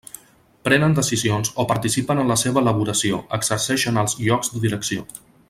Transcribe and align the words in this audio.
Prenen 0.67 0.95
decisions 0.99 1.51
o 1.63 1.65
participen 1.73 2.21
en 2.23 2.33
la 2.33 2.39
seua 2.45 2.63
elaboració, 2.65 3.21
exercixen 3.39 4.01
alts 4.05 4.19
llocs 4.25 4.53
de 4.57 4.65
direcció. 4.65 5.07